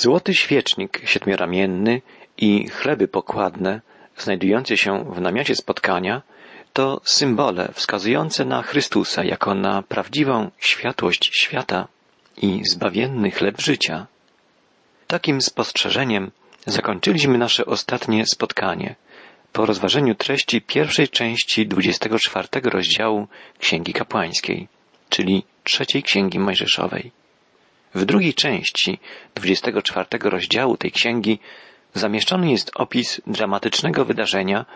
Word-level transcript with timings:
Złoty 0.00 0.34
świecznik 0.34 1.02
siedmioramienny 1.04 2.02
i 2.36 2.68
chleby 2.68 3.08
pokładne, 3.08 3.80
znajdujące 4.16 4.76
się 4.76 5.04
w 5.04 5.20
namiocie 5.20 5.56
spotkania, 5.56 6.22
to 6.72 7.00
symbole 7.04 7.68
wskazujące 7.72 8.44
na 8.44 8.62
Chrystusa 8.62 9.24
jako 9.24 9.54
na 9.54 9.82
prawdziwą 9.82 10.50
światłość 10.58 11.30
świata 11.32 11.88
i 12.36 12.62
zbawienny 12.64 13.30
chleb 13.30 13.60
życia. 13.60 14.06
Takim 15.06 15.40
spostrzeżeniem 15.40 16.30
zakończyliśmy 16.66 17.38
nasze 17.38 17.66
ostatnie 17.66 18.26
spotkanie 18.26 18.94
po 19.52 19.66
rozważeniu 19.66 20.14
treści 20.14 20.62
pierwszej 20.62 21.08
części 21.08 21.66
24 21.66 22.48
rozdziału 22.64 23.28
Księgi 23.58 23.92
Kapłańskiej, 23.92 24.68
czyli 25.08 25.42
trzeciej 25.64 26.02
Księgi 26.02 26.38
Mojżeszowej. 26.38 27.19
W 27.94 28.04
drugiej 28.04 28.34
części 28.34 28.98
24 29.34 30.06
rozdziału 30.22 30.76
tej 30.76 30.92
księgi 30.92 31.38
zamieszczony 31.94 32.50
jest 32.50 32.70
opis 32.74 33.20
dramatycznego 33.26 34.04
wydarzenia, 34.04 34.66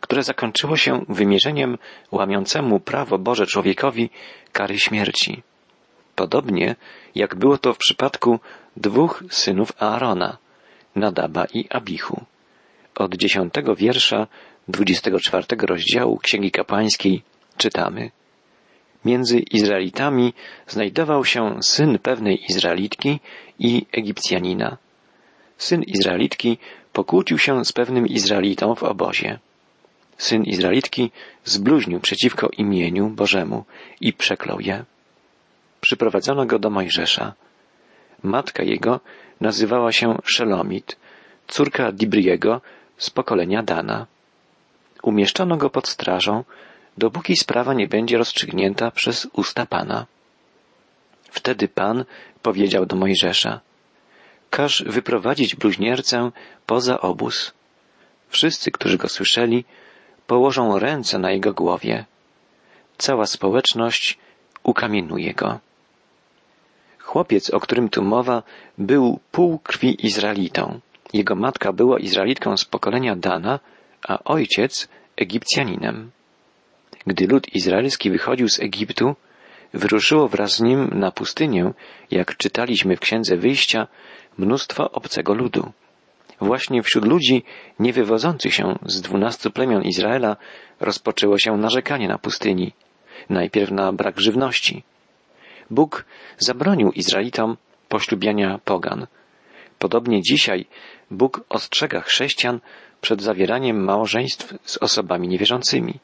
które 0.00 0.22
zakończyło 0.22 0.76
się 0.76 1.04
wymierzeniem 1.08 1.78
łamiącemu 2.12 2.80
prawo 2.80 3.18
Boże 3.18 3.46
człowiekowi 3.46 4.10
kary 4.52 4.78
śmierci. 4.78 5.42
Podobnie 6.14 6.76
jak 7.14 7.34
było 7.34 7.58
to 7.58 7.74
w 7.74 7.78
przypadku 7.78 8.40
dwóch 8.76 9.24
synów 9.30 9.72
Aarona, 9.82 10.38
Nadaba 10.96 11.44
i 11.44 11.66
Abichu. 11.70 12.24
Od 12.94 13.14
dziesiątego 13.14 13.76
wiersza 13.76 14.26
24 14.68 15.46
rozdziału 15.62 16.18
Księgi 16.18 16.50
Kapłańskiej 16.50 17.22
czytamy 17.56 18.10
Między 19.04 19.38
Izraelitami 19.38 20.34
znajdował 20.66 21.24
się 21.24 21.62
syn 21.62 21.98
pewnej 21.98 22.44
Izraelitki 22.50 23.20
i 23.58 23.86
Egipcjanina. 23.92 24.76
Syn 25.58 25.82
Izraelitki 25.82 26.58
pokłócił 26.92 27.38
się 27.38 27.64
z 27.64 27.72
pewnym 27.72 28.06
Izraelitą 28.06 28.74
w 28.74 28.82
obozie. 28.82 29.38
Syn 30.18 30.44
Izraelitki 30.44 31.10
zbluźnił 31.44 32.00
przeciwko 32.00 32.48
imieniu 32.58 33.08
Bożemu 33.08 33.64
i 34.00 34.12
przeklął 34.12 34.60
je. 34.60 34.84
Przyprowadzono 35.80 36.46
go 36.46 36.58
do 36.58 36.70
Mojżesza. 36.70 37.32
Matka 38.22 38.62
jego 38.62 39.00
nazywała 39.40 39.92
się 39.92 40.18
Szelomit, 40.24 40.96
córka 41.48 41.92
Dibriego 41.92 42.60
z 42.98 43.10
pokolenia 43.10 43.62
Dana. 43.62 44.06
Umieszczono 45.02 45.56
go 45.56 45.70
pod 45.70 45.88
strażą, 45.88 46.44
dopóki 46.98 47.36
sprawa 47.36 47.74
nie 47.74 47.88
będzie 47.88 48.18
rozstrzygnięta 48.18 48.90
przez 48.90 49.28
usta 49.32 49.66
Pana. 49.66 50.06
Wtedy 51.30 51.68
Pan 51.68 52.04
powiedział 52.42 52.86
do 52.86 52.96
Mojżesza, 52.96 53.60
każ 54.50 54.84
wyprowadzić 54.86 55.56
bluźniercę 55.56 56.30
poza 56.66 57.00
obóz. 57.00 57.52
Wszyscy, 58.28 58.70
którzy 58.70 58.98
go 58.98 59.08
słyszeli, 59.08 59.64
położą 60.26 60.78
ręce 60.78 61.18
na 61.18 61.30
jego 61.30 61.52
głowie. 61.52 62.04
Cała 62.98 63.26
społeczność 63.26 64.18
ukamienuje 64.62 65.34
go. 65.34 65.58
Chłopiec, 66.98 67.50
o 67.50 67.60
którym 67.60 67.88
tu 67.88 68.02
mowa, 68.02 68.42
był 68.78 69.20
pół 69.32 69.58
krwi 69.58 70.06
Izraelitą. 70.06 70.80
Jego 71.12 71.34
matka 71.34 71.72
była 71.72 71.98
Izraelitką 71.98 72.56
z 72.56 72.64
pokolenia 72.64 73.16
Dana, 73.16 73.60
a 74.08 74.24
ojciec 74.24 74.88
Egipcjaninem. 75.16 76.10
Gdy 77.06 77.26
lud 77.26 77.54
izraelski 77.54 78.10
wychodził 78.10 78.48
z 78.48 78.60
Egiptu, 78.60 79.16
wyruszyło 79.74 80.28
wraz 80.28 80.56
z 80.56 80.60
nim 80.60 80.90
na 80.92 81.10
pustynię, 81.10 81.72
jak 82.10 82.36
czytaliśmy 82.36 82.96
w 82.96 83.00
Księdze 83.00 83.36
Wyjścia, 83.36 83.86
mnóstwo 84.38 84.90
obcego 84.90 85.34
ludu. 85.34 85.72
Właśnie 86.40 86.82
wśród 86.82 87.04
ludzi 87.04 87.42
niewywodzących 87.78 88.54
się 88.54 88.78
z 88.86 89.00
dwunastu 89.00 89.50
plemion 89.50 89.82
Izraela 89.82 90.36
rozpoczęło 90.80 91.38
się 91.38 91.56
narzekanie 91.56 92.08
na 92.08 92.18
pustyni. 92.18 92.72
Najpierw 93.30 93.70
na 93.70 93.92
brak 93.92 94.20
żywności. 94.20 94.82
Bóg 95.70 96.04
zabronił 96.38 96.92
Izraelitom 96.92 97.56
poślubiania 97.88 98.58
pogan. 98.64 99.06
Podobnie 99.78 100.22
dzisiaj 100.22 100.66
Bóg 101.10 101.44
ostrzega 101.48 102.00
chrześcijan 102.00 102.60
przed 103.00 103.22
zawieraniem 103.22 103.84
małżeństw 103.84 104.54
z 104.64 104.76
osobami 104.76 105.28
niewierzącymi. 105.28 105.98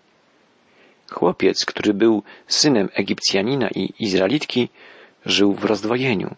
Chłopiec, 1.11 1.65
który 1.65 1.95
był 1.95 2.23
synem 2.47 2.89
Egipcjanina 2.95 3.69
i 3.75 3.93
Izraelitki, 3.99 4.69
żył 5.27 5.55
w 5.55 5.65
rozdwojeniu. 5.65 6.35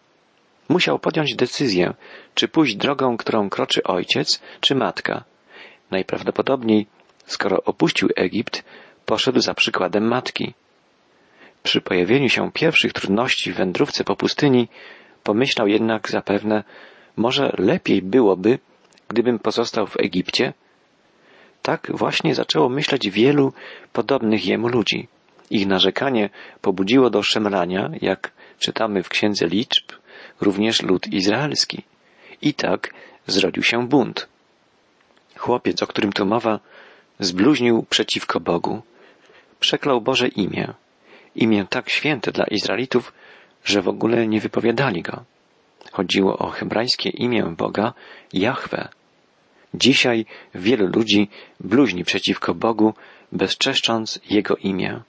Musiał 0.68 0.98
podjąć 0.98 1.34
decyzję, 1.34 1.94
czy 2.34 2.48
pójść 2.48 2.76
drogą, 2.76 3.16
którą 3.16 3.50
kroczy 3.50 3.82
ojciec, 3.82 4.40
czy 4.60 4.74
matka. 4.74 5.24
Najprawdopodobniej, 5.90 6.86
skoro 7.26 7.62
opuścił 7.64 8.08
Egipt, 8.16 8.64
poszedł 9.06 9.40
za 9.40 9.54
przykładem 9.54 10.04
matki. 10.04 10.54
Przy 11.62 11.80
pojawieniu 11.80 12.28
się 12.28 12.52
pierwszych 12.52 12.92
trudności 12.92 13.52
w 13.52 13.56
wędrówce 13.56 14.04
po 14.04 14.16
pustyni, 14.16 14.68
pomyślał 15.22 15.68
jednak 15.68 16.10
zapewne, 16.10 16.64
może 17.16 17.52
lepiej 17.58 18.02
byłoby, 18.02 18.58
gdybym 19.08 19.38
pozostał 19.38 19.86
w 19.86 19.96
Egipcie? 19.96 20.52
Tak 21.62 21.90
właśnie 21.94 22.34
zaczęło 22.34 22.68
myśleć 22.68 23.10
wielu 23.10 23.52
podobnych 23.92 24.46
jemu 24.46 24.68
ludzi. 24.68 25.08
Ich 25.50 25.66
narzekanie 25.66 26.30
pobudziło 26.60 27.10
do 27.10 27.22
szemrania, 27.22 27.90
jak 28.00 28.32
czytamy 28.58 29.02
w 29.02 29.08
Księdze 29.08 29.46
Liczb, 29.46 29.92
również 30.40 30.82
lud 30.82 31.06
izraelski. 31.06 31.82
I 32.42 32.54
tak 32.54 32.94
zrodził 33.26 33.62
się 33.62 33.88
bunt. 33.88 34.28
Chłopiec, 35.36 35.82
o 35.82 35.86
którym 35.86 36.12
tu 36.12 36.26
mowa, 36.26 36.60
zbluźnił 37.20 37.86
przeciwko 37.90 38.40
Bogu. 38.40 38.82
Przeklął 39.60 40.00
Boże 40.00 40.28
imię. 40.28 40.74
Imię 41.36 41.66
tak 41.70 41.90
święte 41.90 42.32
dla 42.32 42.44
Izraelitów, 42.44 43.12
że 43.64 43.82
w 43.82 43.88
ogóle 43.88 44.26
nie 44.26 44.40
wypowiadali 44.40 45.02
go. 45.02 45.24
Chodziło 45.92 46.38
o 46.38 46.50
hebrajskie 46.50 47.10
imię 47.10 47.54
Boga 47.58 47.92
Jahwe. 48.32 48.88
Dzisiaj 49.74 50.26
wielu 50.54 50.86
ludzi 50.86 51.28
bluźni 51.60 52.04
przeciwko 52.04 52.54
Bogu, 52.54 52.94
bezczeszcząc 53.32 54.20
Jego 54.30 54.56
imię. 54.56 55.00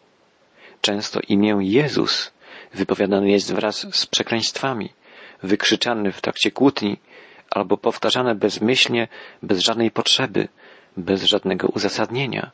Często 0.81 1.19
imię 1.27 1.57
Jezus 1.61 2.31
wypowiadane 2.73 3.29
jest 3.29 3.53
wraz 3.53 3.87
z 3.95 4.05
przekleństwami, 4.05 4.89
wykrzyczany 5.43 6.11
w 6.11 6.21
trakcie 6.21 6.51
kłótni, 6.51 6.97
albo 7.51 7.77
powtarzane 7.77 8.35
bezmyślnie, 8.35 9.07
bez 9.43 9.59
żadnej 9.59 9.91
potrzeby, 9.91 10.47
bez 10.97 11.23
żadnego 11.23 11.67
uzasadnienia. 11.67 12.51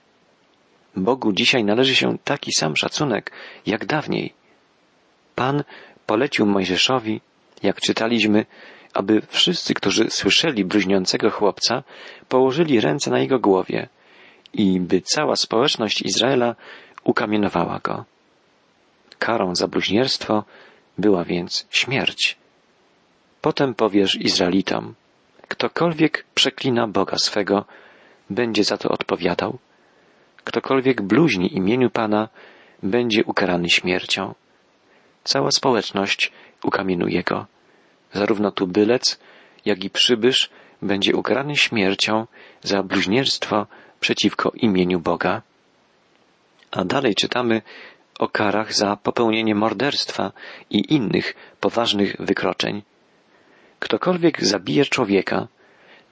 Bogu 0.96 1.34
dzisiaj 1.34 1.64
należy 1.64 1.96
się 1.96 2.18
taki 2.24 2.52
sam 2.54 2.78
szacunek 2.78 3.32
jak 3.66 3.86
dawniej. 3.86 4.34
Pan 5.36 5.64
polecił 6.06 6.46
Mojżeszowi, 6.46 7.22
jak 7.64 7.82
czytaliśmy, 7.82 8.46
aby 8.94 9.22
wszyscy, 9.28 9.74
którzy 9.74 10.10
słyszeli 10.10 10.66
bluźniącego 10.66 11.30
chłopca, 11.30 11.84
położyli 12.30 12.82
ręce 12.82 13.12
na 13.12 13.20
jego 13.20 13.40
głowie 13.40 13.88
i 14.54 14.80
by 14.80 15.02
cała 15.02 15.36
społeczność 15.36 16.02
Izraela 16.02 16.56
ukamienowała 17.04 17.80
go. 17.84 18.06
Karą 19.20 19.56
za 19.56 19.68
bluźnierstwo 19.68 20.44
była 20.98 21.24
więc 21.24 21.68
śmierć. 21.70 22.38
Potem 23.42 23.74
powiesz 23.74 24.16
Izraelitom, 24.16 24.96
ktokolwiek 25.48 26.26
przeklina 26.36 26.88
Boga 26.88 27.18
swego, 27.18 27.66
będzie 28.30 28.64
za 28.64 28.78
to 28.78 28.90
odpowiadał. 28.90 29.58
Ktokolwiek 30.44 31.02
bluźni 31.02 31.58
imieniu 31.58 31.90
Pana, 31.90 32.30
będzie 32.84 33.24
ukarany 33.26 33.70
śmiercią. 33.70 34.34
Cała 35.24 35.52
społeczność 35.52 36.32
ukamienuje 36.64 37.24
go. 37.24 37.46
Zarówno 38.14 38.52
tubylec, 38.52 39.20
jak 39.66 39.84
i 39.84 39.90
przybysz 39.90 40.50
będzie 40.82 41.16
ukarany 41.16 41.56
śmiercią 41.56 42.28
za 42.64 42.84
bluźnierstwo 42.84 43.68
przeciwko 44.00 44.52
imieniu 44.56 45.00
Boga. 45.00 45.42
A 46.72 46.86
dalej 46.86 47.16
czytamy 47.16 47.62
o 48.20 48.28
karach 48.28 48.74
za 48.74 48.96
popełnienie 48.96 49.56
morderstwa 49.56 50.32
i 50.70 50.94
innych 50.94 51.36
poważnych 51.60 52.16
wykroczeń. 52.20 52.82
Ktokolwiek 53.80 54.46
zabije 54.46 54.86
człowieka, 54.86 55.48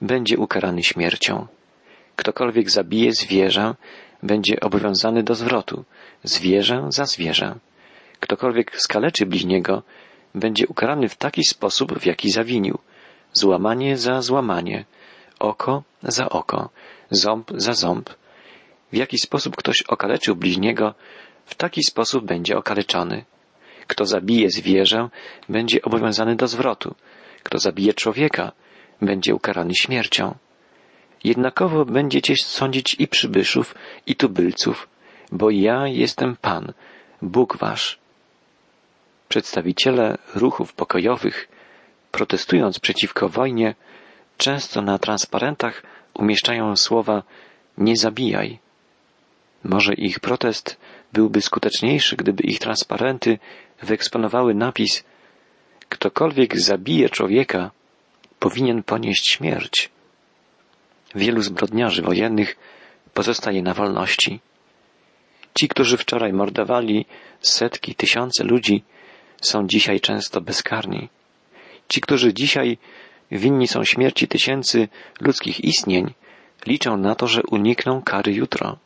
będzie 0.02 0.38
ukarany 0.38 0.82
śmiercią. 0.82 1.46
Ktokolwiek 2.16 2.70
zabije 2.70 3.12
zwierzę, 3.12 3.74
będzie 4.22 4.60
obowiązany 4.60 5.22
do 5.22 5.34
zwrotu, 5.34 5.84
zwierzę 6.24 6.86
za 6.88 7.04
zwierzę. 7.06 7.54
Ktokolwiek 8.20 8.80
skaleczy 8.80 9.26
bliźniego, 9.26 9.82
będzie 10.38 10.66
ukarany 10.66 11.08
w 11.08 11.16
taki 11.16 11.44
sposób, 11.44 11.98
w 11.98 12.06
jaki 12.06 12.30
zawinił. 12.30 12.78
Złamanie 13.32 13.96
za 13.96 14.22
złamanie, 14.22 14.84
oko 15.38 15.82
za 16.02 16.28
oko, 16.28 16.70
ząb 17.10 17.50
za 17.54 17.74
ząb. 17.74 18.10
W 18.92 18.96
jaki 18.96 19.18
sposób 19.18 19.56
ktoś 19.56 19.82
okaleczył 19.82 20.36
bliźniego, 20.36 20.94
w 21.46 21.54
taki 21.54 21.84
sposób 21.84 22.24
będzie 22.24 22.56
okaleczony. 22.56 23.24
Kto 23.86 24.04
zabije 24.04 24.50
zwierzę, 24.50 25.08
będzie 25.48 25.82
obowiązany 25.82 26.36
do 26.36 26.46
zwrotu. 26.48 26.94
Kto 27.42 27.58
zabije 27.58 27.94
człowieka, 27.94 28.52
będzie 29.02 29.34
ukarany 29.34 29.74
śmiercią. 29.74 30.34
Jednakowo 31.24 31.84
będziecie 31.84 32.34
sądzić 32.36 32.96
i 32.98 33.08
przybyszów, 33.08 33.74
i 34.06 34.16
tubylców, 34.16 34.88
bo 35.32 35.50
ja 35.50 35.86
jestem 35.86 36.36
Pan, 36.36 36.72
Bóg 37.22 37.56
wasz. 37.56 37.98
Przedstawiciele 39.28 40.18
ruchów 40.34 40.72
pokojowych, 40.72 41.48
protestując 42.12 42.78
przeciwko 42.80 43.28
wojnie, 43.28 43.74
często 44.36 44.82
na 44.82 44.98
transparentach 44.98 45.82
umieszczają 46.14 46.76
słowa 46.76 47.22
nie 47.78 47.96
zabijaj. 47.96 48.58
Może 49.64 49.94
ich 49.94 50.20
protest 50.20 50.76
byłby 51.12 51.40
skuteczniejszy, 51.42 52.16
gdyby 52.16 52.42
ich 52.42 52.58
transparenty 52.58 53.38
wyeksponowały 53.82 54.54
napis 54.54 55.04
Ktokolwiek 55.88 56.60
zabije 56.60 57.08
człowieka, 57.10 57.70
powinien 58.38 58.82
ponieść 58.82 59.30
śmierć. 59.30 59.90
Wielu 61.14 61.42
zbrodniarzy 61.42 62.02
wojennych 62.02 62.56
pozostaje 63.14 63.62
na 63.62 63.74
wolności. 63.74 64.40
Ci, 65.60 65.68
którzy 65.68 65.96
wczoraj 65.96 66.32
mordowali 66.32 67.06
setki, 67.40 67.94
tysiące 67.94 68.44
ludzi, 68.44 68.82
są 69.40 69.66
dzisiaj 69.66 70.00
często 70.00 70.40
bezkarni. 70.40 71.08
Ci, 71.88 72.00
którzy 72.00 72.34
dzisiaj 72.34 72.78
winni 73.30 73.68
są 73.68 73.84
śmierci 73.84 74.28
tysięcy 74.28 74.88
ludzkich 75.20 75.64
istnień, 75.64 76.14
liczą 76.66 76.96
na 76.96 77.14
to, 77.14 77.26
że 77.26 77.42
unikną 77.42 78.02
kary 78.02 78.32
jutro. 78.32 78.76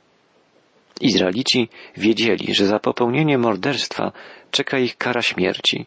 Izraelici 1.01 1.69
wiedzieli, 1.97 2.55
że 2.55 2.67
za 2.67 2.79
popełnienie 2.79 3.39
morderstwa 3.39 4.13
czeka 4.51 4.79
ich 4.79 4.97
kara 4.97 5.23
śmierci. 5.23 5.87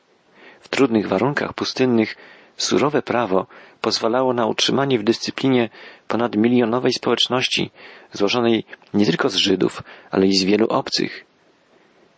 W 0.60 0.68
trudnych 0.68 1.08
warunkach 1.08 1.54
pustynnych 1.54 2.16
surowe 2.58 3.02
prawo 3.02 3.48
pozwalało 3.82 4.34
na 4.34 4.46
utrzymanie 4.46 5.00
w 5.00 5.04
dyscyplinie 5.04 5.70
ponad 6.08 6.36
milionowej 6.36 6.94
społeczności, 6.94 7.72
złożonej 8.14 8.64
nie 8.94 9.06
tylko 9.06 9.30
z 9.30 9.36
Żydów, 9.36 9.84
ale 10.12 10.28
i 10.28 10.38
z 10.38 10.44
wielu 10.44 10.68
obcych. 10.68 11.25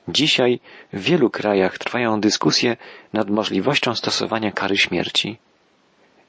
Dzisiaj 0.07 0.59
w 0.93 1.01
wielu 1.01 1.29
krajach 1.29 1.77
trwają 1.77 2.21
dyskusje 2.21 2.77
nad 3.13 3.29
możliwością 3.29 3.95
stosowania 3.95 4.51
kary 4.51 4.77
śmierci. 4.77 5.37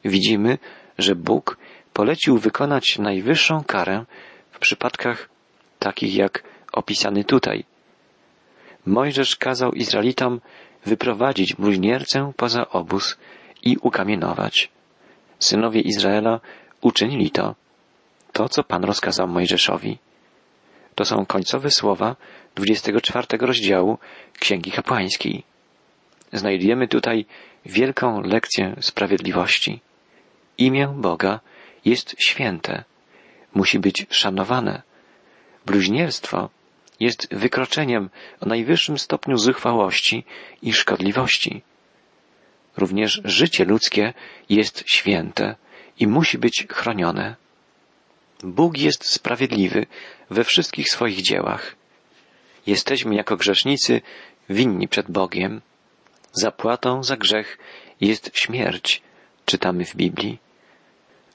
Widzimy, 0.04 0.58
że 0.98 1.14
Bóg 1.14 1.58
polecił 1.92 2.38
wykonać 2.38 2.98
najwyższą 2.98 3.64
karę 3.64 4.04
w 4.50 4.58
przypadkach 4.58 5.28
takich 5.78 6.14
jak 6.14 6.42
opisany 6.72 7.24
tutaj. 7.24 7.64
Mojżesz 8.86 9.36
kazał 9.36 9.72
Izraelitom 9.72 10.40
wyprowadzić 10.86 11.54
bluźniercę 11.54 12.32
poza 12.36 12.68
obóz 12.68 13.18
i 13.62 13.76
ukamienować. 13.82 14.70
Synowie 15.38 15.80
Izraela 15.80 16.40
uczynili 16.80 17.30
to, 17.30 17.54
to 18.32 18.48
co 18.48 18.64
Pan 18.64 18.84
rozkazał 18.84 19.28
Mojżeszowi. 19.28 19.98
To 20.98 21.04
są 21.04 21.26
końcowe 21.26 21.70
słowa 21.70 22.16
24 22.54 23.26
rozdziału 23.40 23.98
Księgi 24.38 24.70
Kapłańskiej. 24.70 25.42
Znajdujemy 26.32 26.88
tutaj 26.88 27.26
wielką 27.66 28.20
lekcję 28.22 28.76
sprawiedliwości. 28.80 29.80
Imię 30.58 30.94
Boga 30.96 31.40
jest 31.84 32.16
święte, 32.18 32.84
musi 33.54 33.78
być 33.78 34.06
szanowane. 34.10 34.82
Bluźnierstwo 35.66 36.48
jest 37.00 37.34
wykroczeniem 37.34 38.10
o 38.40 38.46
najwyższym 38.46 38.98
stopniu 38.98 39.36
zuchwałości 39.36 40.24
i 40.62 40.72
szkodliwości. 40.72 41.62
Również 42.76 43.20
życie 43.24 43.64
ludzkie 43.64 44.14
jest 44.48 44.84
święte 44.86 45.56
i 45.98 46.06
musi 46.06 46.38
być 46.38 46.66
chronione. 46.70 47.36
Bóg 48.44 48.78
jest 48.78 49.04
sprawiedliwy 49.04 49.86
we 50.30 50.44
wszystkich 50.44 50.90
swoich 50.90 51.22
dziełach. 51.22 51.76
Jesteśmy 52.66 53.14
jako 53.14 53.36
grzesznicy 53.36 54.00
winni 54.50 54.88
przed 54.88 55.10
Bogiem. 55.10 55.60
Zapłatą 56.32 57.02
za 57.02 57.16
grzech 57.16 57.58
jest 58.00 58.30
śmierć, 58.34 59.02
czytamy 59.44 59.84
w 59.84 59.96
Biblii. 59.96 60.38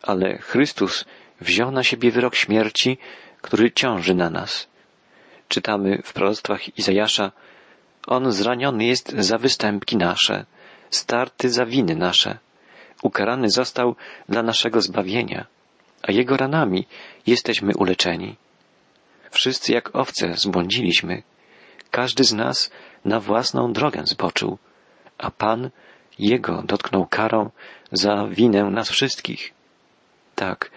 Ale 0.02 0.38
Chrystus 0.38 1.06
wziął 1.42 1.72
na 1.72 1.84
siebie 1.84 2.12
wyrok 2.12 2.36
śmierci, 2.36 2.98
który 3.42 3.72
ciąży 3.72 4.16
na 4.16 4.30
nas. 4.30 4.68
Czytamy 5.48 6.02
w 6.04 6.14
proroctwach 6.14 6.78
Izajasza, 6.78 7.32
On 8.08 8.32
zraniony 8.32 8.86
jest 8.86 9.16
za 9.18 9.38
występki 9.38 9.98
nasze, 9.98 10.46
starty 10.90 11.50
za 11.50 11.66
winy 11.66 11.96
nasze. 11.96 12.38
Ukarany 13.04 13.50
został 13.50 13.96
dla 14.30 14.44
naszego 14.44 14.82
zbawienia, 14.82 15.46
a 16.04 16.12
Jego 16.12 16.38
ranami 16.38 16.86
jesteśmy 17.28 17.74
uleczeni. 17.76 18.36
Wszyscy 19.32 19.74
jak 19.74 19.96
owce 19.96 20.34
zbłądziliśmy. 20.38 21.24
Każdy 21.92 22.24
z 22.24 22.34
nas 22.34 22.72
na 23.06 23.20
własną 23.20 23.74
drogę 23.74 24.02
zboczył, 24.06 24.58
a 25.18 25.32
Pan 25.32 25.70
Jego 26.20 26.62
dotknął 26.62 27.06
karą 27.08 27.50
za 27.92 28.28
winę 28.28 28.64
nas 28.64 28.90
wszystkich. 28.90 29.54
Tak, 30.36 30.72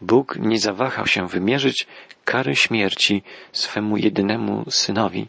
Bóg 0.00 0.36
nie 0.36 0.58
zawahał 0.58 1.06
się 1.06 1.28
wymierzyć 1.28 1.86
kary 2.24 2.56
śmierci 2.56 3.22
swemu 3.52 3.96
jedynemu 3.96 4.70
synowi, 4.70 5.28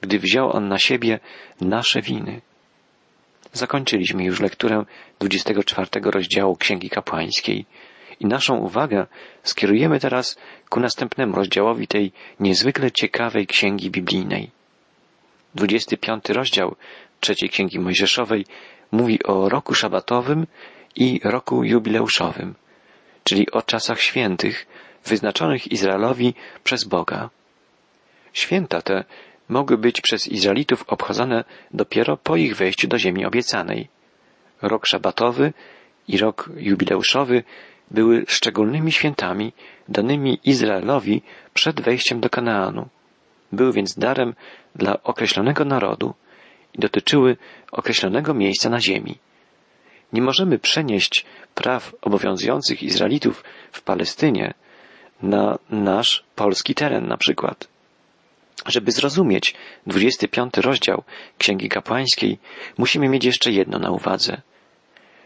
gdy 0.00 0.18
wziął 0.18 0.56
on 0.56 0.68
na 0.68 0.78
siebie 0.78 1.20
nasze 1.60 2.02
winy. 2.02 2.40
Zakończyliśmy 3.52 4.24
już 4.24 4.40
lekturę 4.40 4.84
24 5.20 5.88
rozdziału 6.04 6.56
Księgi 6.56 6.90
Kapłańskiej 6.90 7.66
i 8.22 8.26
naszą 8.26 8.56
uwagę 8.56 9.06
skierujemy 9.42 10.00
teraz 10.00 10.36
ku 10.68 10.80
następnemu 10.80 11.36
rozdziałowi 11.36 11.86
tej 11.86 12.12
niezwykle 12.40 12.90
ciekawej 12.90 13.46
księgi 13.46 13.90
biblijnej. 13.90 14.50
25 15.54 16.28
rozdział 16.28 16.76
trzeciej 17.20 17.48
Księgi 17.50 17.78
Mojżeszowej 17.78 18.46
mówi 18.92 19.22
o 19.22 19.48
roku 19.48 19.74
szabatowym 19.74 20.46
i 20.96 21.20
roku 21.24 21.64
jubileuszowym, 21.64 22.54
czyli 23.24 23.50
o 23.50 23.62
czasach 23.62 24.00
świętych 24.00 24.66
wyznaczonych 25.04 25.72
Izraelowi 25.72 26.34
przez 26.64 26.84
Boga. 26.84 27.30
Święta 28.32 28.82
te 28.82 29.04
mogły 29.48 29.78
być 29.78 30.00
przez 30.00 30.28
Izraelitów 30.28 30.84
obchodzone 30.86 31.44
dopiero 31.70 32.16
po 32.16 32.36
ich 32.36 32.56
wejściu 32.56 32.88
do 32.88 32.98
ziemi 32.98 33.26
obiecanej. 33.26 33.88
Rok 34.62 34.86
szabatowy 34.86 35.52
i 36.08 36.18
rok 36.18 36.50
jubileuszowy 36.56 37.44
były 37.92 38.24
szczególnymi 38.28 38.92
świętami 38.92 39.52
danymi 39.88 40.38
Izraelowi 40.44 41.22
przed 41.54 41.80
wejściem 41.80 42.20
do 42.20 42.30
Kanaanu. 42.30 42.88
Były 43.52 43.72
więc 43.72 43.98
darem 43.98 44.34
dla 44.74 45.02
określonego 45.02 45.64
narodu 45.64 46.14
i 46.74 46.78
dotyczyły 46.78 47.36
określonego 47.72 48.34
miejsca 48.34 48.70
na 48.70 48.80
ziemi. 48.80 49.18
Nie 50.12 50.22
możemy 50.22 50.58
przenieść 50.58 51.26
praw 51.54 51.94
obowiązujących 52.00 52.82
Izraelitów 52.82 53.44
w 53.72 53.82
Palestynie 53.82 54.54
na 55.22 55.58
nasz 55.70 56.24
polski 56.36 56.74
teren 56.74 57.08
na 57.08 57.16
przykład. 57.16 57.68
Żeby 58.66 58.92
zrozumieć 58.92 59.54
25 59.86 60.58
rozdział 60.58 61.02
Księgi 61.38 61.68
Kapłańskiej, 61.68 62.38
musimy 62.78 63.08
mieć 63.08 63.24
jeszcze 63.24 63.52
jedno 63.52 63.78
na 63.78 63.90
uwadze. 63.90 64.40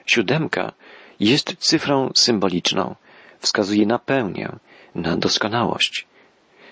Siódemka 0.06 0.72
jest 1.20 1.56
cyfrą 1.58 2.10
symboliczną, 2.14 2.94
wskazuje 3.38 3.86
na 3.86 3.98
pełnię, 3.98 4.52
na 4.94 5.16
doskonałość. 5.16 6.06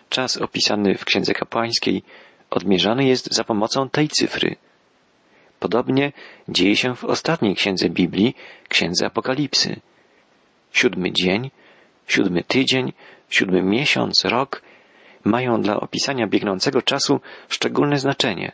Czas 0.09 0.37
opisany 0.37 0.95
w 0.95 1.05
Księdze 1.05 1.35
Kapłańskiej 1.35 2.03
odmierzany 2.51 3.05
jest 3.05 3.35
za 3.35 3.45
pomocą 3.45 3.89
tej 3.89 4.09
cyfry. 4.09 4.57
Podobnie 5.61 6.13
dzieje 6.49 6.77
się 6.77 6.95
w 6.95 7.05
ostatniej 7.05 7.55
księdze 7.55 7.89
Biblii, 7.89 8.37
Księdze 8.69 9.07
Apokalipsy. 9.07 9.81
Siódmy 10.73 11.13
dzień, 11.13 11.51
siódmy 12.07 12.45
tydzień, 12.45 12.93
siódmy 13.29 13.63
miesiąc, 13.63 14.25
rok 14.25 14.63
mają 15.25 15.63
dla 15.63 15.81
opisania 15.81 16.27
biegnącego 16.27 16.83
czasu 16.83 17.21
szczególne 17.49 17.99
znaczenie. 17.99 18.53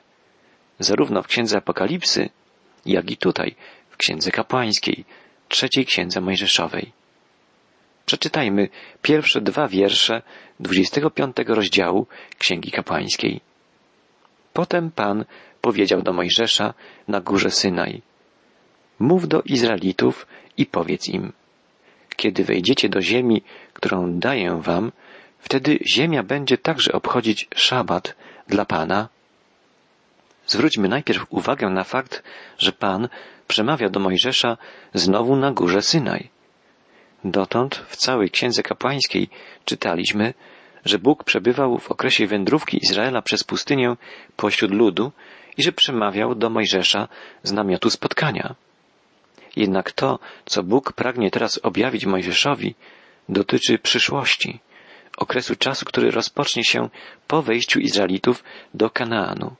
Zarówno 0.78 1.22
w 1.22 1.26
Księdze 1.26 1.56
Apokalipsy, 1.56 2.28
jak 2.86 3.10
i 3.10 3.16
tutaj, 3.16 3.54
w 3.90 3.96
Księdze 3.96 4.30
Kapłańskiej, 4.30 5.04
trzeciej 5.50 5.86
Księdze 5.86 6.20
Mojżeszowej. 6.20 6.92
Przeczytajmy 8.06 8.68
pierwsze 9.02 9.40
dwa 9.40 9.68
wiersze 9.68 10.22
25 10.60 11.36
rozdziału 11.46 12.06
Księgi 12.38 12.70
Kapłańskiej. 12.70 13.40
Potem 14.52 14.90
Pan 14.90 15.24
powiedział 15.60 16.02
do 16.02 16.12
Mojżesza 16.12 16.74
na 17.08 17.20
górze 17.20 17.50
Synaj. 17.50 18.02
Mów 18.98 19.28
do 19.28 19.42
Izraelitów 19.42 20.26
i 20.56 20.66
powiedz 20.66 21.08
im. 21.08 21.32
Kiedy 22.16 22.44
wejdziecie 22.44 22.88
do 22.88 23.00
ziemi, 23.02 23.42
którą 23.72 24.18
daję 24.18 24.60
wam, 24.62 24.92
wtedy 25.38 25.78
ziemia 25.94 26.22
będzie 26.22 26.58
także 26.58 26.92
obchodzić 26.92 27.48
szabat 27.54 28.14
dla 28.48 28.64
Pana. 28.64 29.08
Zwróćmy 30.46 30.88
najpierw 30.88 31.26
uwagę 31.30 31.70
na 31.70 31.84
fakt, 31.84 32.22
że 32.58 32.72
Pan 32.72 33.08
przemawia 33.50 33.88
do 33.88 34.00
Mojżesza 34.00 34.56
znowu 34.94 35.36
na 35.36 35.52
górze 35.52 35.82
Synaj. 35.82 36.28
Dotąd 37.24 37.74
w 37.88 37.96
całej 37.96 38.30
księdze 38.30 38.62
kapłańskiej 38.62 39.28
czytaliśmy, 39.64 40.34
że 40.84 40.98
Bóg 40.98 41.24
przebywał 41.24 41.78
w 41.78 41.90
okresie 41.90 42.26
wędrówki 42.26 42.78
Izraela 42.82 43.22
przez 43.22 43.44
pustynię 43.44 43.96
pośród 44.36 44.70
ludu 44.70 45.12
i 45.56 45.62
że 45.62 45.72
przemawiał 45.72 46.34
do 46.34 46.50
Mojżesza 46.50 47.08
z 47.42 47.52
namiotu 47.52 47.90
spotkania. 47.90 48.54
Jednak 49.56 49.92
to, 49.92 50.18
co 50.46 50.62
Bóg 50.62 50.92
pragnie 50.92 51.30
teraz 51.30 51.60
objawić 51.62 52.06
Mojżeszowi, 52.06 52.74
dotyczy 53.28 53.78
przyszłości, 53.78 54.60
okresu 55.16 55.56
czasu, 55.56 55.84
który 55.84 56.10
rozpocznie 56.10 56.64
się 56.64 56.88
po 57.26 57.42
wejściu 57.42 57.80
Izraelitów 57.80 58.44
do 58.74 58.90
Kanaanu. 58.90 59.54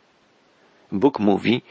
Bóg 0.93 1.19
mówi, 1.19 1.63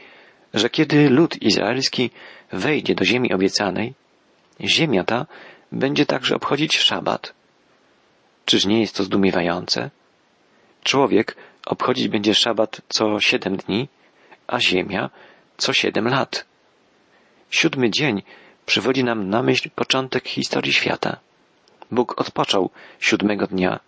że 0.54 0.70
kiedy 0.70 1.10
lud 1.10 1.42
izraelski 1.42 2.10
wejdzie 2.52 2.94
do 2.94 3.04
ziemi 3.04 3.32
obiecanej, 3.32 3.94
ziemia 4.60 5.04
ta 5.04 5.26
będzie 5.72 6.06
także 6.06 6.34
obchodzić 6.34 6.78
szabat. 6.78 7.32
Czyż 8.44 8.66
nie 8.66 8.80
jest 8.80 8.96
to 8.96 9.04
zdumiewające? 9.04 9.90
Człowiek 10.82 11.36
obchodzić 11.66 12.08
będzie 12.08 12.34
szabat 12.34 12.80
co 12.88 13.20
siedem 13.20 13.56
dni, 13.56 13.88
a 14.46 14.60
ziemia 14.60 15.10
co 15.56 15.72
siedem 15.72 16.08
lat. 16.08 16.44
Siódmy 17.50 17.90
dzień 17.90 18.22
przywodzi 18.66 19.04
nam 19.04 19.30
na 19.30 19.42
myśl 19.42 19.70
początek 19.70 20.28
historii 20.28 20.72
świata. 20.72 21.16
Bóg 21.90 22.20
odpoczął 22.20 22.70
siódmego 23.00 23.46
dnia 23.46 23.80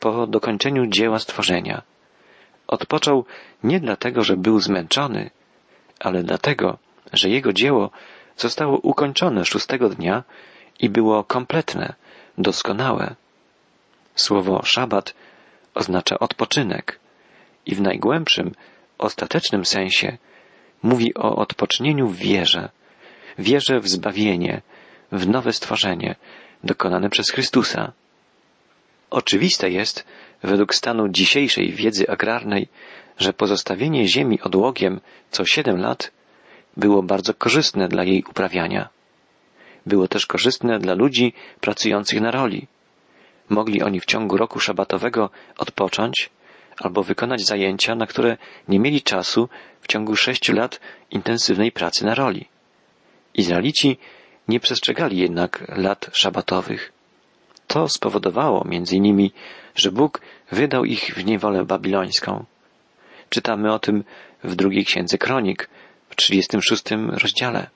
po 0.00 0.26
dokończeniu 0.26 0.86
dzieła 0.86 1.18
stworzenia. 1.18 1.82
Odpoczął 2.66 3.24
nie 3.64 3.80
dlatego, 3.80 4.24
że 4.24 4.36
był 4.36 4.60
zmęczony, 4.60 5.30
ale 6.00 6.22
dlatego, 6.22 6.78
że 7.12 7.28
jego 7.28 7.52
dzieło 7.52 7.90
zostało 8.36 8.78
ukończone 8.78 9.44
szóstego 9.44 9.88
dnia 9.88 10.24
i 10.80 10.90
było 10.90 11.24
kompletne, 11.24 11.94
doskonałe. 12.38 13.14
Słowo 14.14 14.62
szabat 14.64 15.14
oznacza 15.74 16.18
odpoczynek 16.18 17.00
i 17.66 17.74
w 17.74 17.80
najgłębszym, 17.80 18.54
ostatecznym 18.98 19.64
sensie 19.64 20.18
mówi 20.82 21.14
o 21.14 21.36
odpocznieniu 21.36 22.08
w 22.08 22.16
wierze, 22.16 22.68
wierze 23.38 23.80
w 23.80 23.88
zbawienie, 23.88 24.62
w 25.12 25.28
nowe 25.28 25.52
stworzenie 25.52 26.14
dokonane 26.64 27.10
przez 27.10 27.30
Chrystusa. 27.30 27.92
Oczywiste 29.10 29.70
jest, 29.70 30.04
według 30.42 30.74
stanu 30.74 31.08
dzisiejszej 31.08 31.72
wiedzy 31.72 32.08
agrarnej, 32.08 32.68
że 33.18 33.32
pozostawienie 33.32 34.08
ziemi 34.08 34.40
odłogiem 34.40 35.00
co 35.30 35.44
siedem 35.44 35.80
lat 35.80 36.12
było 36.76 37.02
bardzo 37.02 37.34
korzystne 37.34 37.88
dla 37.88 38.04
jej 38.04 38.24
uprawiania. 38.30 38.88
Było 39.86 40.08
też 40.08 40.26
korzystne 40.26 40.78
dla 40.78 40.94
ludzi 40.94 41.32
pracujących 41.60 42.20
na 42.20 42.30
roli. 42.30 42.66
Mogli 43.48 43.82
oni 43.82 44.00
w 44.00 44.04
ciągu 44.04 44.36
roku 44.36 44.60
szabatowego 44.60 45.30
odpocząć 45.58 46.30
albo 46.78 47.02
wykonać 47.02 47.46
zajęcia, 47.46 47.94
na 47.94 48.06
które 48.06 48.36
nie 48.68 48.78
mieli 48.80 49.02
czasu 49.02 49.48
w 49.80 49.86
ciągu 49.86 50.16
sześciu 50.16 50.52
lat 50.52 50.80
intensywnej 51.10 51.72
pracy 51.72 52.04
na 52.04 52.14
roli. 52.14 52.48
Izraelici 53.34 53.98
nie 54.48 54.60
przestrzegali 54.60 55.18
jednak 55.18 55.64
lat 55.68 56.10
szabatowych. 56.12 56.92
To 57.66 57.88
spowodowało 57.88 58.64
między 58.64 58.96
innymi, 58.96 59.32
że 59.74 59.92
Bóg 59.92 60.20
wydał 60.52 60.84
ich 60.84 61.14
w 61.14 61.24
niewolę 61.24 61.64
babilońską. 61.64 62.44
Czytamy 63.30 63.72
o 63.72 63.78
tym 63.78 64.04
w 64.44 64.54
drugiej 64.54 64.84
księdze 64.84 65.18
kronik, 65.18 65.68
w 66.10 66.16
36 66.16 66.84
rozdziale. 67.10 67.70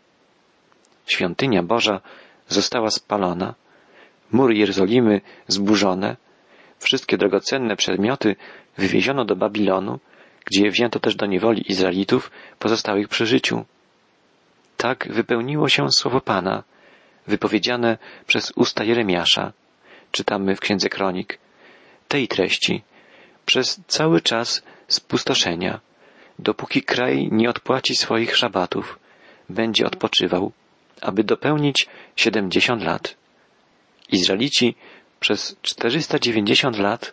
Świątynia 1.06 1.62
Boża 1.62 2.00
została 2.48 2.90
spalona, 2.90 3.54
mury 4.32 4.54
Jerozolimy 4.54 5.20
zburzone, 5.48 6.16
wszystkie 6.78 7.18
drogocenne 7.18 7.76
przedmioty 7.76 8.36
wywieziono 8.78 9.24
do 9.24 9.36
Babilonu, 9.36 9.98
gdzie 10.44 10.70
wzięto 10.70 11.00
też 11.00 11.14
do 11.14 11.26
niewoli 11.26 11.72
Izraelitów 11.72 12.30
pozostałych 12.58 13.08
przy 13.08 13.26
życiu. 13.26 13.64
Tak 14.76 15.08
wypełniło 15.10 15.68
się 15.68 15.92
słowo 15.92 16.20
Pana, 16.20 16.62
wypowiedziane 17.26 17.98
przez 18.26 18.52
usta 18.56 18.84
Jeremiasza. 18.84 19.52
Czytamy 20.12 20.56
w 20.56 20.60
Księdze 20.60 20.88
Kronik. 20.88 21.38
Tej 22.08 22.28
treści 22.28 22.82
przez 23.46 23.80
cały 23.86 24.20
czas 24.20 24.62
spustoszenia, 24.90 25.80
dopóki 26.38 26.82
kraj 26.82 27.28
nie 27.32 27.50
odpłaci 27.50 27.96
swoich 27.96 28.36
szabatów, 28.36 28.98
będzie 29.48 29.86
odpoczywał, 29.86 30.52
aby 31.00 31.24
dopełnić 31.24 31.86
siedemdziesiąt 32.16 32.82
lat. 32.82 33.16
Izraelici 34.12 34.74
przez 35.20 35.56
490 35.62 36.78
lat 36.78 37.12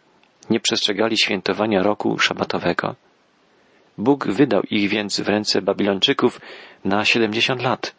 nie 0.50 0.60
przestrzegali 0.60 1.18
świętowania 1.18 1.84
roku 1.84 2.20
szabatowego. 2.20 2.96
Bóg 3.98 4.28
wydał 4.28 4.62
ich 4.70 4.90
więc 4.90 5.20
w 5.20 5.28
ręce 5.28 5.62
Babilończyków 5.62 6.42
na 6.86 7.06
70 7.06 7.62
lat. 7.62 7.96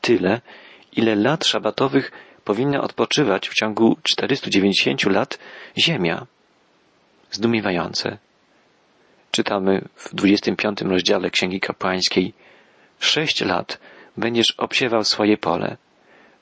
Tyle, 0.00 0.40
ile 0.92 1.14
lat 1.14 1.46
szabatowych 1.46 2.12
powinna 2.44 2.80
odpoczywać 2.80 3.48
w 3.48 3.54
ciągu 3.54 3.96
490 4.02 5.04
lat 5.04 5.38
ziemia. 5.78 6.26
Zdumiewające. 7.30 8.18
Czytamy 9.40 9.88
w 9.94 10.14
25 10.14 10.80
rozdziale 10.80 11.30
Księgi 11.30 11.60
Kapłańskiej. 11.60 12.32
Sześć 12.98 13.40
lat 13.40 13.80
będziesz 14.16 14.50
obsiewał 14.50 15.04
swoje 15.04 15.36
pole. 15.36 15.76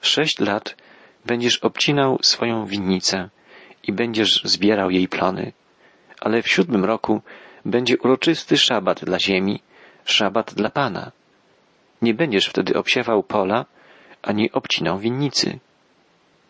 Sześć 0.01 0.39
lat 0.39 0.77
będziesz 1.25 1.59
obcinał 1.59 2.19
swoją 2.23 2.67
winnicę 2.67 3.29
i 3.83 3.93
będziesz 3.93 4.43
zbierał 4.45 4.91
jej 4.91 5.09
plony. 5.09 5.53
Ale 6.21 6.43
w 6.43 6.49
siódmym 6.49 6.85
roku 6.85 7.23
będzie 7.65 7.99
uroczysty 7.99 8.59
szabat 8.59 9.05
dla 9.05 9.19
ziemi, 9.19 9.63
szabat 10.05 10.55
dla 10.55 10.71
Pana. 10.71 11.13
Nie 12.03 12.15
będziesz 12.15 12.47
wtedy 12.47 12.75
obsiewał 12.75 13.23
pola, 13.23 13.67
ani 14.23 14.53
obcinał 14.53 14.99
winnicy. 14.99 15.59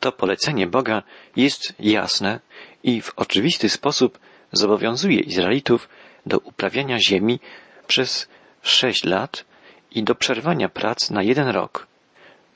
To 0.01 0.13
polecenie 0.13 0.67
Boga 0.67 1.03
jest 1.37 1.75
jasne 1.81 2.41
i 2.83 3.01
w 3.01 3.13
oczywisty 3.17 3.69
sposób 3.69 4.19
zobowiązuje 4.53 5.21
Izraelitów 5.21 5.89
do 6.27 6.39
uprawiania 6.39 6.99
ziemi 6.99 7.41
przez 7.87 8.29
sześć 8.63 9.05
lat 9.05 9.45
i 9.91 10.03
do 10.03 10.15
przerwania 10.15 10.69
prac 10.69 11.11
na 11.11 11.23
jeden 11.23 11.49
rok. 11.49 11.87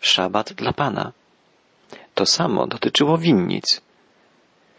Szabat 0.01 0.53
dla 0.53 0.73
Pana. 0.73 1.13
To 2.15 2.27
samo 2.27 2.67
dotyczyło 2.67 3.19
winnic. 3.19 3.81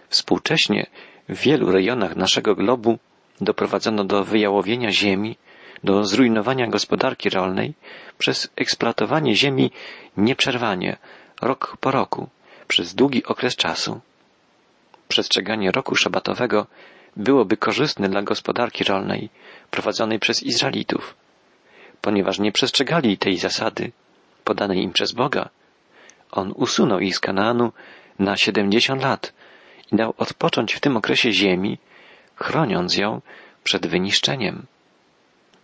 Współcześnie 0.10 0.86
w 1.30 1.38
wielu 1.40 1.72
rejonach 1.72 2.16
naszego 2.16 2.56
globu 2.56 2.98
doprowadzono 3.42 4.04
do 4.04 4.24
wyjałowienia 4.24 4.92
ziemi, 4.92 5.38
do 5.84 6.04
zrujnowania 6.06 6.68
gospodarki 6.68 7.30
rolnej 7.30 7.74
przez 8.18 8.50
eksploatowanie 8.56 9.36
ziemi 9.36 9.72
nieprzerwanie, 10.18 10.98
rok 11.42 11.78
po 11.80 11.92
roku, 11.92 12.30
przez 12.68 12.96
długi 12.96 13.24
okres 13.26 13.56
czasu. 13.56 14.00
Przestrzeganie 15.08 15.72
roku 15.72 15.96
szabatowego 15.96 16.68
byłoby 17.16 17.58
korzystne 17.58 18.10
dla 18.10 18.22
gospodarki 18.22 18.84
rolnej 18.84 19.30
prowadzonej 19.72 20.20
przez 20.20 20.44
Izraelitów, 20.44 21.16
ponieważ 22.02 22.40
nie 22.40 22.52
przestrzegali 22.52 23.18
tej 23.18 23.38
zasady 23.38 23.92
podanej 24.44 24.84
im 24.84 24.92
przez 24.92 25.12
Boga. 25.12 25.50
On 26.32 26.54
usunął 26.56 27.00
ich 27.00 27.16
z 27.16 27.20
Kanaanu 27.20 27.72
na 28.20 28.38
siedemdziesiąt 28.38 29.04
lat 29.04 29.34
i 29.92 29.96
dał 29.96 30.14
odpocząć 30.18 30.74
w 30.74 30.80
tym 30.80 30.98
okresie 30.98 31.32
ziemi, 31.32 31.78
chroniąc 32.36 32.98
ją 32.98 33.22
przed 33.64 33.88
wyniszczeniem. 33.88 34.66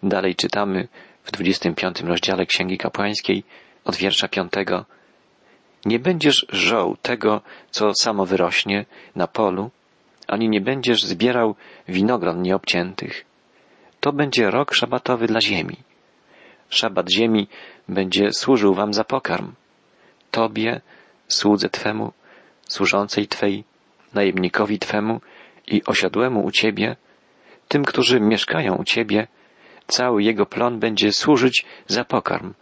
Dalej 0.04 0.36
czytamy 0.36 0.88
w 1.24 1.32
25 1.32 2.02
rozdziale 2.02 2.46
Księgi 2.46 2.78
Kapłańskiej 2.78 3.44
od 3.86 3.96
wiersza 3.96 4.28
piątego. 4.28 4.86
Nie 5.86 6.00
będziesz 6.00 6.46
żoł 6.50 6.98
tego, 7.02 7.42
co 7.72 7.94
samo 7.94 8.26
wyrośnie 8.26 8.86
na 9.16 9.28
polu, 9.28 9.72
ani 10.30 10.50
nie 10.50 10.62
będziesz 10.62 11.04
zbierał 11.04 11.56
winogron 11.88 12.42
nieobciętych. 12.42 13.26
To 14.00 14.14
będzie 14.14 14.52
rok 14.52 14.74
szabatowy 14.74 15.28
dla 15.28 15.42
ziemi. 15.42 15.78
Szabat 16.70 17.12
ziemi 17.12 17.48
będzie 17.88 18.32
służył 18.32 18.74
wam 18.74 18.94
za 18.94 19.04
pokarm. 19.04 19.52
Tobie, 20.32 20.82
słudze 21.28 21.70
Twemu, 21.70 22.12
służącej 22.68 23.28
Twej, 23.28 23.64
najemnikowi 24.14 24.80
Twemu 24.80 25.22
i 25.68 25.84
osiadłemu 25.86 26.46
u 26.46 26.52
Ciebie, 26.52 26.96
tym, 27.68 27.86
którzy 27.86 28.20
mieszkają 28.20 28.76
u 28.76 28.84
Ciebie, 28.84 29.28
cały 29.88 30.24
jego 30.24 30.46
plon 30.46 30.80
będzie 30.80 31.12
służyć 31.12 31.66
za 31.88 32.06
pokarm, 32.06 32.54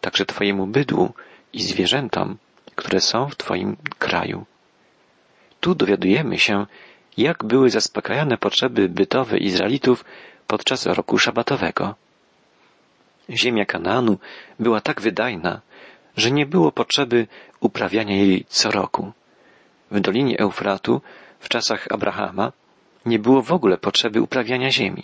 także 0.00 0.26
Twojemu 0.26 0.66
bydłu 0.66 1.12
i 1.52 1.62
zwierzętom, 1.62 2.36
które 2.74 3.00
są 3.00 3.28
w 3.28 3.36
Twoim 3.36 3.76
kraju. 3.98 4.44
Tu 5.60 5.74
dowiadujemy 5.74 6.38
się, 6.38 6.66
jak 7.16 7.44
były 7.44 7.70
zaspokajane 7.70 8.38
potrzeby 8.38 8.88
bytowe 8.88 9.38
Izraelitów 9.38 10.04
podczas 10.46 10.86
roku 10.86 11.18
szabatowego. 11.18 11.94
Ziemia 13.30 13.64
Kanaanu 13.64 14.18
była 14.58 14.80
tak 14.80 15.00
wydajna, 15.00 15.60
że 16.16 16.30
nie 16.30 16.46
było 16.46 16.72
potrzeby 16.72 17.26
uprawiania 17.60 18.16
jej 18.16 18.44
co 18.48 18.70
roku. 18.70 19.12
W 19.90 20.00
Dolinie 20.00 20.38
Eufratu, 20.38 21.00
w 21.40 21.48
czasach 21.48 21.86
Abrahama, 21.90 22.52
nie 23.06 23.18
było 23.18 23.42
w 23.42 23.52
ogóle 23.52 23.78
potrzeby 23.78 24.22
uprawiania 24.22 24.70
ziemi. 24.70 25.02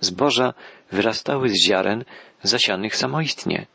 Zboża 0.00 0.54
wyrastały 0.92 1.48
z 1.48 1.66
ziaren 1.66 2.04
zasianych 2.42 2.96
samoistnie. 2.96 3.66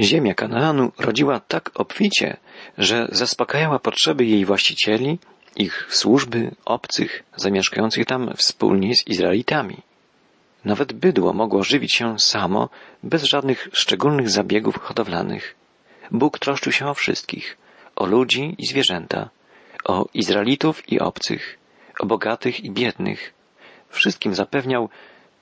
Ziemia 0.00 0.34
Kanaanu 0.34 0.92
rodziła 0.98 1.40
tak 1.40 1.70
obficie, 1.74 2.36
że 2.78 3.08
zaspokajała 3.12 3.78
potrzeby 3.78 4.24
jej 4.24 4.44
właścicieli, 4.44 5.18
ich 5.56 5.86
służby, 5.90 6.50
obcych, 6.64 7.22
zamieszkających 7.36 8.06
tam 8.06 8.32
wspólnie 8.36 8.96
z 8.96 9.06
Izraelitami. 9.06 9.76
Nawet 10.64 10.92
bydło 10.92 11.32
mogło 11.32 11.62
żywić 11.62 11.94
się 11.94 12.18
samo, 12.18 12.68
bez 13.02 13.22
żadnych 13.22 13.68
szczególnych 13.72 14.30
zabiegów 14.30 14.78
hodowlanych. 14.78 15.54
Bóg 16.10 16.38
troszczył 16.38 16.72
się 16.72 16.86
o 16.86 16.94
wszystkich, 16.94 17.56
o 17.96 18.06
ludzi 18.06 18.54
i 18.58 18.66
zwierzęta, 18.66 19.30
o 19.84 20.06
Izraelitów 20.14 20.92
i 20.92 21.00
obcych, 21.00 21.58
o 22.00 22.06
bogatych 22.06 22.64
i 22.64 22.70
biednych. 22.70 23.34
Wszystkim 23.88 24.34
zapewniał 24.34 24.88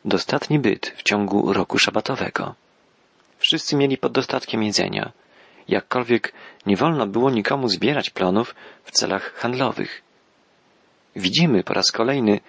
dostatni 0.05 0.59
byt 0.59 0.93
w 0.97 1.03
ciągu 1.03 1.53
roku 1.53 1.79
szabatowego. 1.79 2.55
Wszyscy 3.39 3.77
mieli 3.77 3.99
pod 3.99 4.13
dostatkiem 4.13 4.63
jedzenia. 4.63 5.13
Jakkolwiek 5.69 6.33
nie 6.67 6.77
wolno 6.77 7.07
było 7.07 7.31
nikomu 7.31 7.69
zbierać 7.69 8.11
plonów 8.11 8.55
w 8.85 8.91
celach 8.91 9.35
handlowych. 9.35 10.03
Widzimy 11.17 11.65
po 11.65 11.75
raz 11.75 11.93
kolejny, 11.93 12.41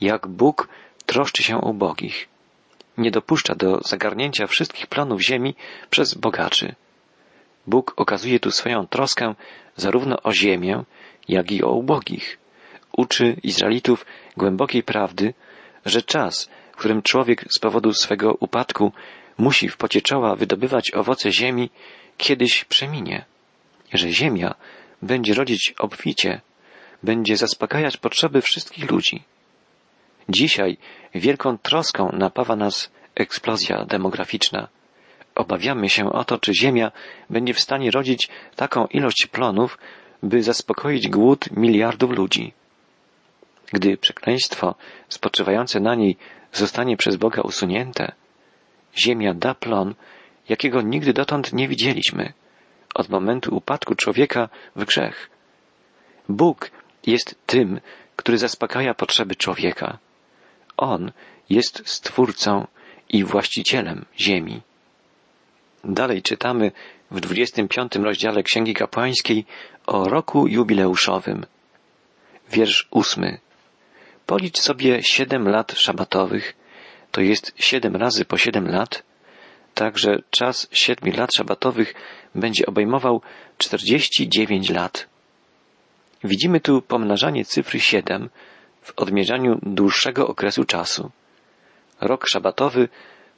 jak 0.00 0.26
Bóg 0.26 0.68
troszczy 1.06 1.42
się 1.42 1.60
o 1.60 1.70
ubogich. 1.70 2.28
Nie 2.98 3.10
dopuszcza 3.10 3.54
do 3.54 3.80
zagarnięcia 3.80 4.46
wszystkich 4.46 4.86
plonów 4.86 5.22
ziemi 5.22 5.54
przez 5.90 6.14
bogaczy. 6.14 6.74
Bóg 7.66 7.94
okazuje 7.96 8.40
tu 8.40 8.50
swoją 8.50 8.86
troskę 8.86 9.34
zarówno 9.76 10.22
o 10.22 10.32
ziemię, 10.32 10.84
jak 11.28 11.52
i 11.52 11.62
o 11.62 11.70
ubogich. 11.70 12.38
Uczy 12.96 13.36
Izraelitów 13.42 14.06
głębokiej 14.36 14.82
prawdy, 14.82 15.34
że 15.84 16.02
czas, 16.02 16.50
w 16.72 16.76
którym 16.76 17.02
człowiek 17.02 17.44
z 17.50 17.58
powodu 17.58 17.92
swego 17.92 18.34
upadku 18.40 18.92
musi 19.38 19.68
w 19.68 19.76
pocie 19.76 20.02
czoła 20.02 20.36
wydobywać 20.36 20.94
owoce 20.94 21.32
ziemi, 21.32 21.70
kiedyś 22.16 22.64
przeminie, 22.64 23.24
że 23.92 24.10
ziemia 24.10 24.54
będzie 25.02 25.34
rodzić 25.34 25.74
obficie, 25.78 26.40
będzie 27.02 27.36
zaspokajać 27.36 27.96
potrzeby 27.96 28.42
wszystkich 28.42 28.90
ludzi. 28.90 29.22
Dzisiaj 30.28 30.76
wielką 31.14 31.58
troską 31.58 32.12
napawa 32.12 32.56
nas 32.56 32.90
eksplozja 33.14 33.84
demograficzna. 33.84 34.68
Obawiamy 35.34 35.88
się 35.88 36.12
o 36.12 36.24
to, 36.24 36.38
czy 36.38 36.54
Ziemia 36.54 36.92
będzie 37.30 37.54
w 37.54 37.60
stanie 37.60 37.90
rodzić 37.90 38.28
taką 38.56 38.86
ilość 38.86 39.26
plonów, 39.32 39.78
by 40.22 40.42
zaspokoić 40.42 41.08
głód 41.08 41.50
miliardów 41.50 42.10
ludzi. 42.10 42.52
Gdy 43.72 43.96
przekleństwo 43.96 44.74
spoczywające 45.08 45.80
na 45.80 45.94
niej 45.94 46.16
zostanie 46.52 46.96
przez 46.96 47.16
Boga 47.16 47.42
usunięte, 47.42 48.12
Ziemia 48.96 49.34
da 49.34 49.54
plon, 49.54 49.94
jakiego 50.48 50.82
nigdy 50.82 51.12
dotąd 51.12 51.52
nie 51.52 51.68
widzieliśmy, 51.68 52.32
od 52.94 53.08
momentu 53.08 53.56
upadku 53.56 53.94
człowieka 53.94 54.48
w 54.76 54.84
grzech. 54.84 55.30
Bóg 56.28 56.70
jest 57.06 57.34
tym, 57.46 57.80
który 58.16 58.38
zaspokaja 58.38 58.94
potrzeby 58.94 59.36
człowieka. 59.36 59.98
On 60.76 61.12
jest 61.50 61.82
stwórcą 61.84 62.66
i 63.08 63.24
właścicielem 63.24 64.04
ziemi. 64.18 64.62
Dalej 65.84 66.22
czytamy 66.22 66.72
w 67.10 67.20
25 67.20 67.96
rozdziale 67.96 68.42
Księgi 68.42 68.74
Kapłańskiej 68.74 69.44
o 69.86 70.08
roku 70.08 70.46
jubileuszowym. 70.46 71.46
Wiersz 72.50 72.88
ósmy. 72.90 73.38
Policz 74.26 74.58
sobie 74.58 75.02
siedem 75.02 75.48
lat 75.48 75.72
szabatowych, 75.72 76.54
to 77.10 77.20
jest 77.20 77.52
siedem 77.56 77.96
razy 77.96 78.24
po 78.24 78.36
siedem 78.36 78.68
lat, 78.68 79.02
tak 79.76 79.98
że 79.98 80.22
czas 80.30 80.68
siedmiu 80.72 81.12
lat 81.16 81.34
szabatowych 81.34 81.94
będzie 82.34 82.66
obejmował 82.66 83.22
czterdzieści 83.58 84.28
dziewięć 84.28 84.70
lat. 84.70 85.06
Widzimy 86.24 86.60
tu 86.60 86.82
pomnażanie 86.82 87.44
cyfry 87.44 87.80
siedem 87.80 88.30
w 88.82 88.92
odmierzaniu 88.96 89.58
dłuższego 89.62 90.28
okresu 90.28 90.64
czasu. 90.64 91.10
Rok 92.00 92.26
szabatowy 92.28 92.88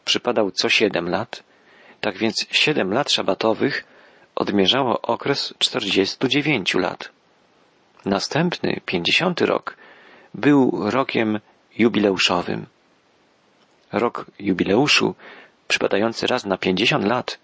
przypadał 0.05 0.51
co 0.51 0.68
siedem 0.68 1.09
lat, 1.09 1.42
tak 2.01 2.16
więc 2.18 2.46
siedem 2.51 2.92
lat 2.92 3.11
szabatowych 3.12 3.85
odmierzało 4.35 5.01
okres 5.01 5.55
czterdziestu 5.59 6.29
dziewięciu 6.29 6.79
lat. 6.79 7.11
Następny, 8.05 8.81
pięćdziesiąty 8.87 9.46
rok 9.46 9.77
był 10.35 10.90
rokiem 10.90 11.40
jubileuszowym. 11.79 12.66
Rok 13.92 14.27
jubileuszu, 14.38 15.14
przypadający 15.68 16.26
raz 16.26 16.46
na 16.46 16.59
pięćdziesiąt 16.59 17.04
lat, 17.04 17.38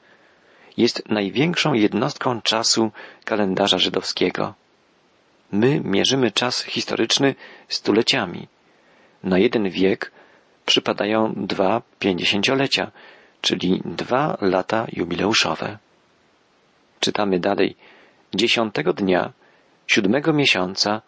jest 0.76 1.08
największą 1.08 1.72
jednostką 1.72 2.42
czasu 2.42 2.90
kalendarza 3.24 3.78
żydowskiego. 3.78 4.54
My 5.52 5.80
mierzymy 5.84 6.30
czas 6.30 6.62
historyczny 6.62 7.34
stuleciami. 7.68 8.48
Na 9.22 9.38
jeden 9.38 9.70
wiek 9.70 10.12
przypadają 10.66 11.32
dwa 11.36 11.82
pięćdziesięciolecia, 11.98 12.90
czyli 13.40 13.82
dwa 13.84 14.38
lata 14.40 14.86
jubileuszowe. 14.92 15.78
Czytamy 17.00 17.40
dalej. 17.40 17.76
Dziesiątego 18.34 18.92
dnia, 18.92 19.32
siódmego 19.86 20.32
miesiąca, 20.32 21.02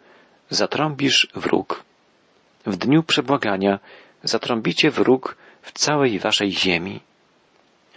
zatrąbisz 0.49 1.27
wróg. 1.35 1.83
W 2.65 2.75
dniu 2.75 3.03
przebłagania 3.03 3.79
zatrąbicie 4.23 4.91
wróg 4.91 5.37
w 5.67 5.71
całej 5.71 6.19
waszej 6.19 6.51
ziemi. 6.51 6.99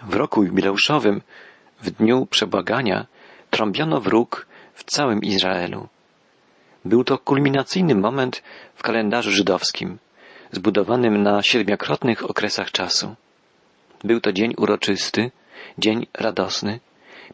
W 0.03 0.15
roku 0.15 0.45
jubileuszowym, 0.45 1.23
w 1.83 1.91
dniu 1.91 2.27
przebłagania, 2.27 3.07
trąbiono 3.51 4.01
wróg 4.01 4.47
w 4.75 4.85
całym 4.85 5.21
Izraelu. 5.23 5.89
Był 6.85 7.05
to 7.05 7.19
kulminacyjny 7.19 7.95
moment 7.95 8.43
w 8.75 8.83
kalendarzu 8.83 9.31
żydowskim, 9.31 9.99
zbudowanym 10.53 11.23
na 11.23 11.43
siedmiokrotnych 11.43 12.31
okresach 12.31 12.73
czasu. 12.73 13.15
Był 14.05 14.21
to 14.21 14.33
dzień 14.33 14.55
uroczysty, 14.57 15.31
dzień 15.79 16.07
radosny, 16.15 16.81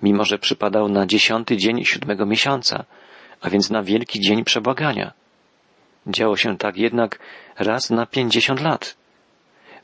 mimo 0.03 0.25
że 0.25 0.38
przypadał 0.38 0.88
na 0.88 1.07
dziesiąty 1.07 1.57
dzień 1.57 1.85
siódmego 1.85 2.27
miesiąca, 2.27 2.85
a 3.40 3.51
więc 3.51 3.70
na 3.70 3.83
wielki 3.83 4.20
dzień 4.20 4.44
przebłagania. 4.44 5.12
Działo 6.07 6.37
się 6.37 6.59
tak 6.59 6.77
jednak 6.77 7.18
raz 7.59 7.90
na 7.90 8.07
pięćdziesiąt 8.07 8.61
lat. 8.61 8.96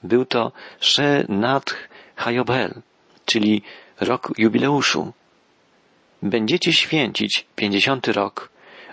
Był 0.02 0.24
to 0.24 0.52
She 0.80 1.24
Natch 1.28 1.88
Hayobel, 2.16 2.82
czyli 3.26 3.62
rok 4.00 4.32
jubileuszu. 4.38 5.12
Będziecie 6.22 6.72
święcić 6.72 7.46
pięćdziesiąty 7.56 8.12
rok, 8.12 8.48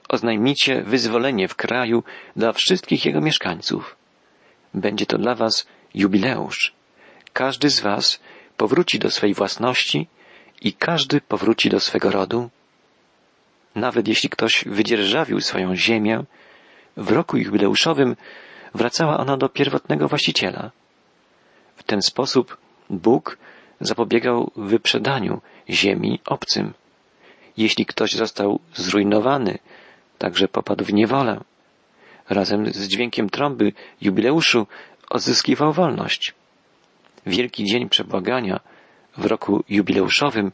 oznajmicie 0.10 0.82
wyzwolenie 0.82 1.48
w 1.48 1.56
kraju 1.56 2.04
dla 2.36 2.54
wszystkich 2.54 3.06
jego 3.06 3.22
mieszkańców. 3.22 3.95
Będzie 4.74 5.06
to 5.06 5.17
dla 5.17 5.36
was 5.36 5.67
jubileusz. 5.93 6.74
Każdy 7.34 7.69
z 7.69 7.80
was 7.80 8.19
powróci 8.58 9.00
do 9.00 9.12
swej 9.12 9.34
własności 9.34 10.08
i 10.62 10.74
każdy 10.74 11.22
powróci 11.22 11.69
do 11.69 11.80
swego 11.80 12.12
rodu. 12.12 12.50
Nawet 13.76 14.08
jeśli 14.08 14.30
ktoś 14.30 14.63
wydzierżawił 14.65 15.41
swoją 15.41 15.76
ziemię, 15.76 16.24
w 16.98 17.12
roku 17.12 17.38
jubileuszowym 17.38 18.15
wracała 18.76 19.17
ona 19.17 19.38
do 19.38 19.50
pierwotnego 19.50 20.08
właściciela. 20.08 20.72
W 21.80 21.84
ten 21.84 22.02
sposób 22.02 22.58
Bóg 22.89 23.38
zapobiegał 23.82 24.52
wyprzedaniu 24.56 25.42
ziemi 25.70 26.20
obcym. 26.26 26.74
Jeśli 27.58 27.86
ktoś 27.86 28.13
został 28.13 28.60
zrujnowany, 28.74 29.58
także 30.18 30.48
popadł 30.48 30.86
w 30.86 30.94
niewolę. 30.94 31.42
Razem 32.30 32.74
z 32.74 32.88
dźwiękiem 32.88 33.30
trąby 33.30 33.74
jubileuszu 34.02 34.68
odzyskiwał 35.10 35.74
wolność. 35.74 36.34
Wielki 37.26 37.63
Dzień 37.63 37.89
Przebłagania 37.89 38.60
w 39.18 39.26
roku 39.26 39.63
jubileuszowym 39.70 40.52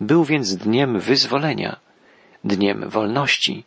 był 0.00 0.24
więc 0.24 0.56
dniem 0.56 1.00
wyzwolenia, 1.00 1.76
dniem 2.44 2.88
wolności. 2.88 3.64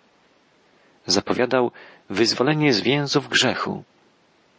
Zapowiadał 1.05 1.71
wyzwolenie 2.09 2.73
z 2.73 2.81
więzów 2.81 3.29
grzechu. 3.29 3.83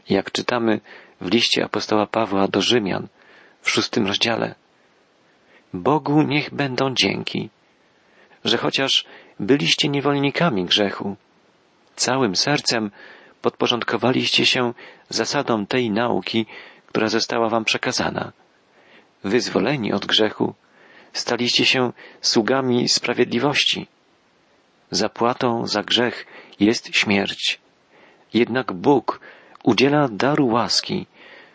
Jak 0.09 0.33
czytamy 0.33 0.81
w 1.21 1.33
liście 1.33 1.65
apostoła 1.65 2.07
Pawła 2.07 2.49
do 2.49 2.61
Rzymian 2.61 3.09
w 3.63 3.71
szóstym 3.71 4.07
rozdziale. 4.07 4.55
Bogu 5.75 6.23
niech 6.23 6.55
będą 6.55 6.95
dzięki, 6.95 7.51
że 8.45 8.57
chociaż 8.57 9.05
byliście 9.41 9.89
niewolnikami 9.89 10.65
grzechu, 10.65 11.17
całym 11.97 12.37
sercem 12.37 12.91
podporządkowaliście 13.43 14.47
się 14.47 14.73
zasadom 15.09 15.67
tej 15.67 15.91
nauki, 15.91 16.47
która 16.87 17.09
została 17.09 17.49
wam 17.49 17.65
przekazana, 17.65 18.33
wyzwoleni 19.25 19.93
od 19.93 20.07
grzechu, 20.07 20.55
staliście 21.13 21.65
się 21.65 21.93
sługami 22.21 22.89
sprawiedliwości. 22.89 23.87
Zapłatą 24.91 25.67
za 25.67 25.83
grzech 25.83 26.27
jest 26.61 26.97
śmierć. 26.97 27.61
Jednak 28.35 28.73
Bóg 28.73 29.21
udziela 29.65 30.09
daru 30.09 30.47
łaski, 30.47 31.07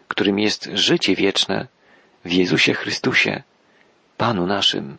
którym 0.07 0.39
jest 0.39 0.69
życie 0.73 1.15
wieczne 1.15 1.67
w 2.25 2.31
Jezusie 2.31 2.73
Chrystusie, 2.73 3.43
Panu 4.17 4.45
naszym. 4.47 4.97